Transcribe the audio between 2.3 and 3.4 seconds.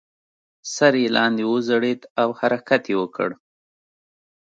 حرکت یې وکړ.